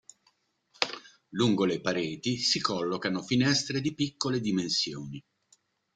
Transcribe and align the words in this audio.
Lungo 1.29 1.65
le 1.65 1.79
pareti 1.79 2.37
si 2.39 2.59
collocano 2.59 3.21
finestre 3.21 3.81
di 3.81 3.93
piccole 3.93 4.39
dimensioni. 4.41 5.23